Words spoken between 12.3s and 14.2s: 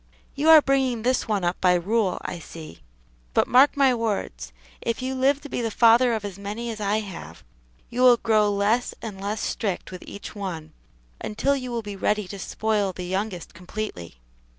spoil the youngest completely."